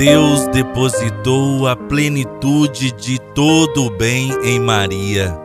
[0.00, 5.38] Deus depositou a plenitude de todo o bem em Maria,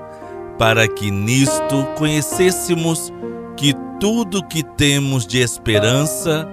[0.57, 3.11] para que nisto conhecêssemos
[3.57, 6.47] que tudo que temos de esperança,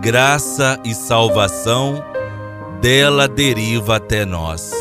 [0.00, 2.02] graça e salvação
[2.80, 4.72] dela deriva até nós.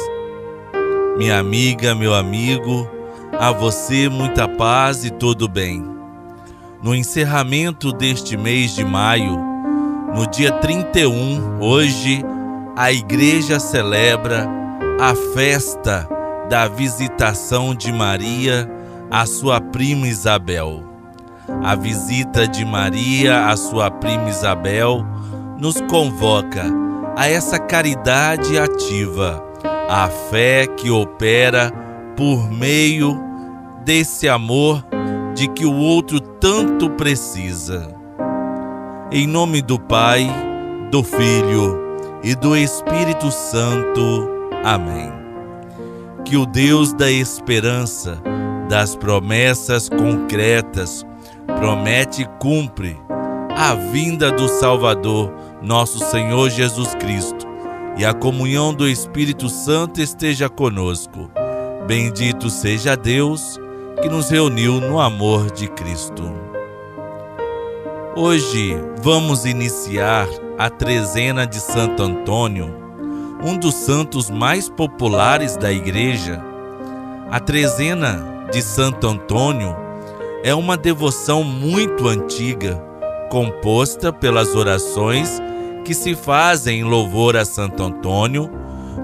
[1.18, 2.90] Minha amiga, meu amigo,
[3.38, 5.86] a você muita paz e todo bem.
[6.82, 9.51] No encerramento deste mês de maio,
[10.14, 12.24] no dia 31, hoje,
[12.76, 14.48] a igreja celebra
[15.00, 16.08] a festa
[16.50, 18.70] da visitação de Maria
[19.10, 20.84] à sua prima Isabel.
[21.64, 25.06] A visita de Maria à sua prima Isabel
[25.58, 26.66] nos convoca
[27.16, 29.44] a essa caridade ativa,
[29.90, 31.72] a fé que opera
[32.16, 33.18] por meio
[33.86, 34.84] desse amor
[35.34, 38.01] de que o outro tanto precisa.
[39.14, 40.26] Em nome do Pai,
[40.90, 41.78] do Filho
[42.24, 44.30] e do Espírito Santo.
[44.64, 45.12] Amém.
[46.24, 48.22] Que o Deus da esperança,
[48.70, 51.06] das promessas concretas,
[51.58, 52.98] promete e cumpre
[53.54, 55.30] a vinda do Salvador,
[55.62, 57.46] nosso Senhor Jesus Cristo,
[57.98, 61.30] e a comunhão do Espírito Santo esteja conosco.
[61.86, 63.60] Bendito seja Deus
[64.02, 66.51] que nos reuniu no amor de Cristo.
[68.14, 72.70] Hoje vamos iniciar a trezena de Santo Antônio,
[73.42, 76.44] um dos santos mais populares da Igreja.
[77.32, 79.74] A trezena de Santo Antônio
[80.44, 82.84] é uma devoção muito antiga,
[83.30, 85.42] composta pelas orações
[85.86, 88.52] que se fazem em louvor a Santo Antônio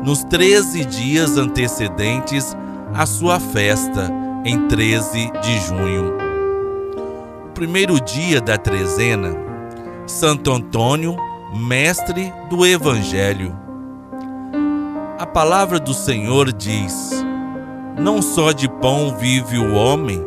[0.04, 2.54] nos 13 dias antecedentes
[2.94, 4.12] à sua festa,
[4.44, 6.27] em 13 de junho.
[7.58, 9.36] Primeiro dia da trezena,
[10.06, 11.18] Santo Antônio
[11.56, 13.58] mestre do Evangelho.
[15.18, 17.26] A palavra do Senhor diz:
[17.98, 20.24] Não só de pão vive o homem,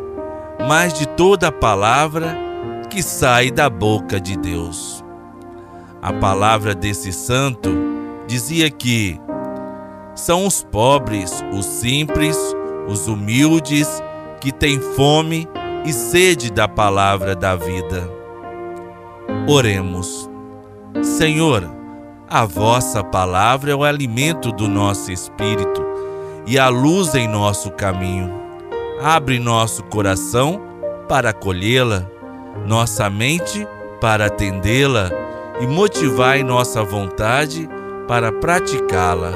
[0.67, 2.37] mas de toda a palavra
[2.89, 5.01] que sai da boca de Deus.
[6.01, 7.69] A palavra desse santo
[8.27, 9.17] dizia que
[10.15, 12.37] são os pobres, os simples,
[12.89, 14.03] os humildes
[14.41, 15.47] que têm fome
[15.85, 18.09] e sede da palavra da vida.
[19.47, 20.29] Oremos.
[21.01, 21.69] Senhor,
[22.29, 25.83] a vossa palavra é o alimento do nosso espírito
[26.45, 28.31] e a luz em nosso caminho.
[29.01, 30.61] Abre nosso coração
[31.07, 32.07] para acolhê-la,
[32.65, 33.67] nossa mente
[33.99, 35.09] para atendê-la
[35.59, 37.67] e motivai nossa vontade
[38.07, 39.31] para praticá-la.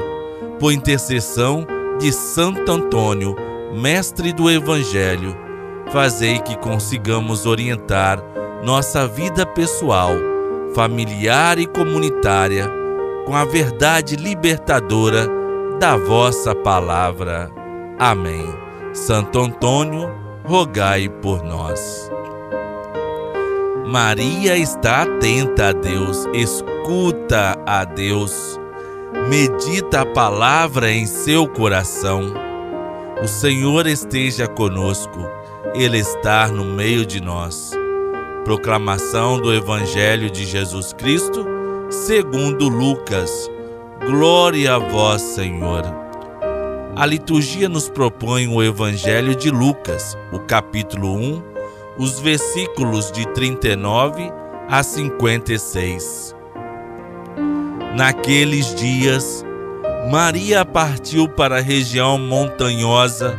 [0.58, 1.66] Por intercessão
[1.98, 3.36] de Santo Antônio,
[3.74, 5.45] mestre do Evangelho,
[5.90, 8.22] fazei que consigamos orientar
[8.62, 10.10] nossa vida pessoal
[10.74, 12.70] familiar e comunitária
[13.24, 15.26] com a verdade libertadora
[15.80, 17.50] da vossa palavra.
[17.98, 18.54] Amém.
[18.92, 20.10] Santo Antônio,
[20.44, 22.10] rogai por nós.
[23.86, 28.60] Maria está atenta a Deus, escuta a Deus,
[29.28, 32.34] medita a palavra em seu coração.
[33.22, 35.20] O Senhor esteja conosco,
[35.78, 37.72] Ele está no meio de nós.
[38.44, 41.46] Proclamação do Evangelho de Jesus Cristo,
[41.90, 43.50] segundo Lucas.
[44.00, 45.82] Glória a vós, Senhor.
[46.96, 51.42] A liturgia nos propõe o Evangelho de Lucas, o capítulo 1,
[51.98, 54.32] os versículos de 39
[54.70, 56.34] a 56.
[57.94, 59.44] Naqueles dias,
[60.10, 63.38] Maria partiu para a região montanhosa,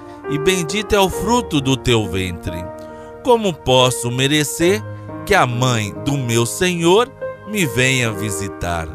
[0.31, 2.63] e bendito é o fruto do teu ventre.
[3.23, 4.81] Como posso merecer
[5.25, 7.11] que a mãe do meu Senhor
[7.47, 8.87] me venha visitar?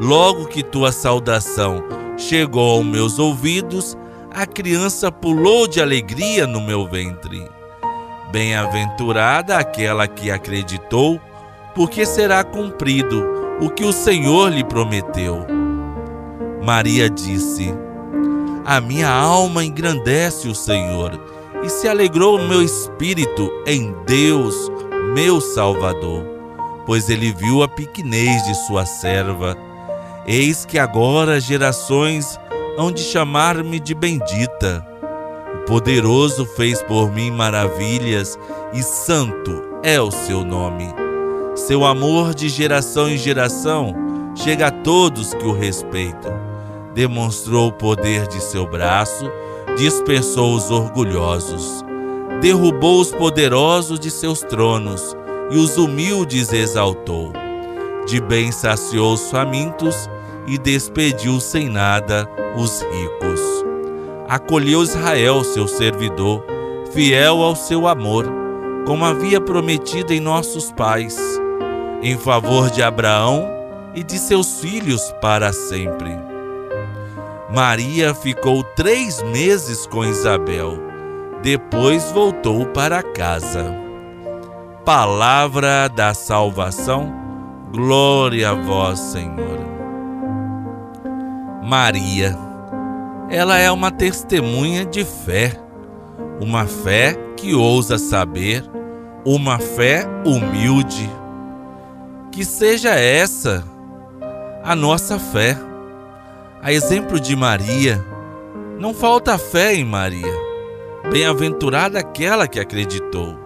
[0.00, 1.84] Logo que tua saudação
[2.16, 3.96] chegou aos meus ouvidos,
[4.32, 7.46] a criança pulou de alegria no meu ventre.
[8.32, 11.20] Bem-aventurada aquela que acreditou,
[11.74, 13.24] porque será cumprido
[13.60, 15.46] o que o Senhor lhe prometeu.
[16.64, 17.72] Maria disse:
[18.66, 21.20] A minha alma engrandece o Senhor
[21.62, 24.54] e se alegrou o meu espírito em Deus,
[25.12, 26.24] meu Salvador,
[26.86, 29.54] pois ele viu a pequenez de sua serva.
[30.26, 32.40] Eis que agora gerações
[32.78, 34.86] hão de chamar-me de bendita.
[35.56, 38.38] O poderoso fez por mim maravilhas,
[38.72, 40.88] e santo é o seu nome.
[41.54, 43.94] Seu amor de geração em geração
[44.34, 46.53] chega a todos que o respeitam.
[46.94, 49.28] Demonstrou o poder de seu braço,
[49.76, 51.84] dispersou os orgulhosos,
[52.40, 55.16] derrubou os poderosos de seus tronos
[55.50, 57.32] e os humildes exaltou.
[58.06, 60.08] De bem saciou os famintos
[60.46, 63.40] e despediu sem nada os ricos.
[64.28, 66.44] Acolheu Israel, seu servidor,
[66.92, 68.26] fiel ao seu amor,
[68.86, 71.18] como havia prometido em nossos pais,
[72.02, 73.48] em favor de Abraão
[73.94, 76.33] e de seus filhos para sempre.
[77.54, 80.76] Maria ficou três meses com Isabel,
[81.40, 83.72] depois voltou para casa.
[84.84, 87.14] Palavra da salvação,
[87.70, 89.60] glória a vós, Senhor.
[91.62, 92.36] Maria,
[93.30, 95.52] ela é uma testemunha de fé,
[96.40, 98.64] uma fé que ousa saber,
[99.24, 101.08] uma fé humilde.
[102.32, 103.62] Que seja essa
[104.64, 105.56] a nossa fé.
[106.64, 108.02] A exemplo de Maria,
[108.80, 110.32] não falta fé em Maria.
[111.12, 113.38] Bem-aventurada aquela que acreditou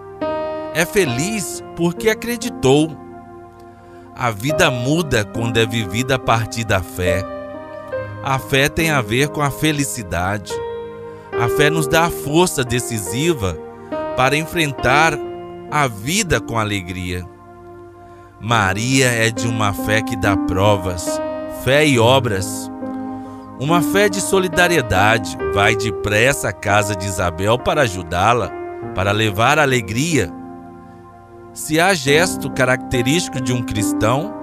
[0.73, 2.97] é feliz porque acreditou.
[4.15, 7.21] A vida muda quando é vivida a partir da fé.
[8.23, 10.53] A fé tem a ver com a felicidade.
[11.37, 13.57] A fé nos dá a força decisiva
[14.15, 15.13] para enfrentar
[15.69, 17.25] a vida com alegria.
[18.39, 21.19] Maria é de uma fé que dá provas,
[21.65, 22.71] fé e obras.
[23.59, 28.51] Uma fé de solidariedade vai depressa à casa de Isabel para ajudá-la,
[28.95, 30.31] para levar alegria
[31.53, 34.33] se há gesto característico de um cristão,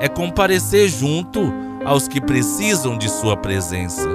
[0.00, 1.40] é comparecer junto
[1.84, 4.08] aos que precisam de sua presença.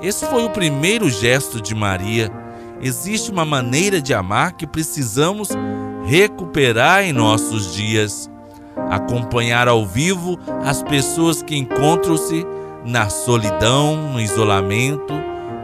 [0.00, 2.30] Esse foi o primeiro gesto de Maria.
[2.80, 5.48] Existe uma maneira de amar que precisamos
[6.04, 8.30] recuperar em nossos dias.
[8.90, 12.46] Acompanhar ao vivo as pessoas que encontram-se
[12.84, 15.14] na solidão, no isolamento,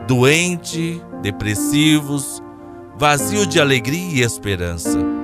[0.07, 2.43] doente, depressivos,
[2.97, 5.15] vazio de alegria e esperança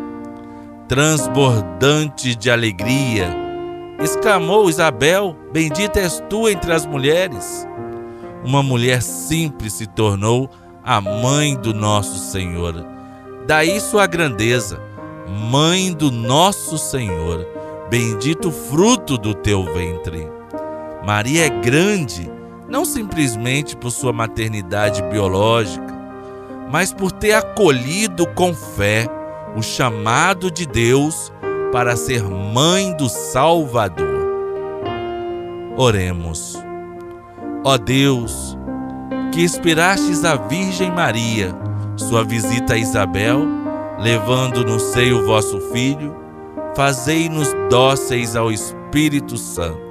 [0.91, 3.33] transbordante de alegria.
[4.03, 7.65] Exclamou Isabel: Bendita és tu entre as mulheres.
[8.45, 10.51] Uma mulher simples se tornou
[10.83, 12.85] a mãe do nosso Senhor.
[13.47, 14.83] Daí sua grandeza,
[15.29, 17.47] mãe do nosso Senhor.
[17.89, 20.40] Bendito fruto do teu ventre.
[21.05, 22.31] Maria é grande,
[22.69, 25.99] não simplesmente por sua maternidade biológica,
[26.71, 29.07] mas por ter acolhido com fé
[29.57, 31.33] o chamado de Deus
[31.73, 34.21] para ser mãe do Salvador.
[35.77, 36.57] Oremos.
[37.65, 38.57] Ó Deus,
[39.33, 41.55] que inspirastes a Virgem Maria,
[41.97, 43.47] sua visita a Isabel,
[43.99, 46.17] levando no seio vosso filho,
[46.75, 49.91] fazei-nos dóceis ao Espírito Santo,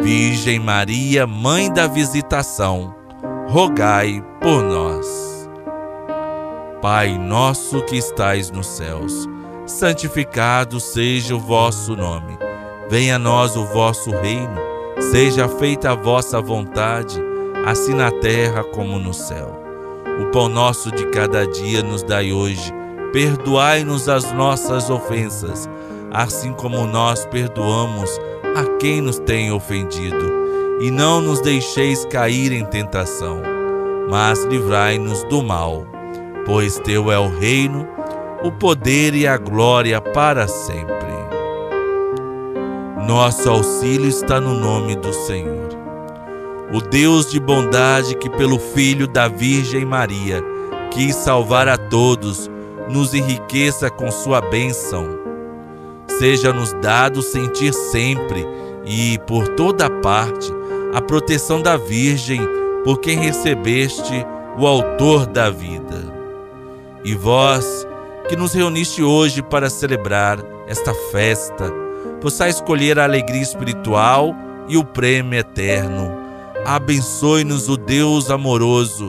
[0.00, 2.94] Virgem Maria, Mãe da Visitação,
[3.48, 5.48] rogai por nós.
[6.80, 9.28] Pai nosso que estais nos céus,
[9.66, 12.38] santificado seja o vosso nome.
[12.88, 14.56] Venha a nós o vosso reino,
[14.98, 17.22] seja feita a vossa vontade,
[17.66, 19.62] assim na terra como no céu.
[20.20, 22.72] O pão nosso de cada dia nos dai hoje.
[23.12, 25.68] Perdoai-nos as nossas ofensas,
[26.10, 28.18] assim como nós perdoamos
[28.54, 30.42] a quem nos tem ofendido.
[30.80, 33.40] E não nos deixeis cair em tentação,
[34.08, 35.86] mas livrai-nos do mal
[36.44, 37.86] pois teu é o reino,
[38.42, 40.92] o poder e a glória para sempre.
[43.06, 45.68] Nosso auxílio está no nome do Senhor.
[46.72, 50.42] O Deus de bondade que pelo Filho da Virgem Maria
[50.90, 52.50] quis salvar a todos,
[52.88, 55.21] nos enriqueça com sua bênção.
[56.18, 58.46] Seja-nos dado sentir sempre
[58.84, 60.50] e por toda parte
[60.94, 62.40] a proteção da Virgem,
[62.84, 64.26] por quem recebeste
[64.58, 66.12] o autor da vida.
[67.04, 67.86] E vós,
[68.28, 70.38] que nos reuniste hoje para celebrar
[70.68, 71.72] esta festa,
[72.20, 74.34] possa escolher a alegria espiritual
[74.68, 76.12] e o prêmio eterno.
[76.64, 79.08] Abençoe-nos o Deus amoroso,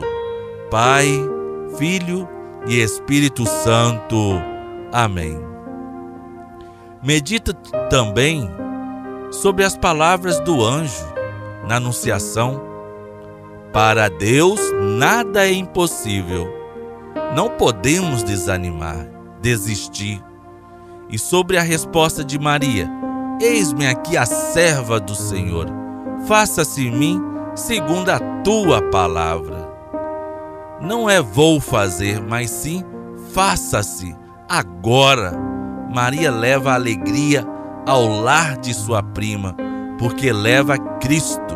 [0.70, 1.06] Pai,
[1.78, 2.28] Filho
[2.66, 4.42] e Espírito Santo.
[4.92, 5.53] Amém.
[7.04, 7.52] Medita
[7.90, 8.50] também
[9.30, 11.04] sobre as palavras do anjo
[11.68, 12.62] na Anunciação.
[13.74, 16.48] Para Deus nada é impossível.
[17.36, 19.06] Não podemos desanimar,
[19.42, 20.24] desistir.
[21.10, 22.88] E sobre a resposta de Maria:
[23.38, 25.66] Eis-me aqui a serva do Senhor.
[26.26, 27.22] Faça-se em mim
[27.54, 29.68] segundo a tua palavra.
[30.80, 32.82] Não é vou fazer, mas sim
[33.34, 34.16] faça-se
[34.48, 35.53] agora.
[35.94, 37.46] Maria leva a alegria
[37.86, 39.54] ao lar de sua prima,
[39.96, 41.54] porque leva Cristo.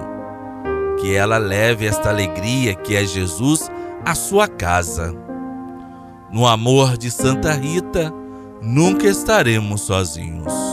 [1.01, 3.69] Que ela leve esta alegria que é Jesus
[4.05, 5.13] à sua casa.
[6.31, 8.15] No amor de Santa Rita,
[8.63, 10.68] nunca estaremos sozinhos.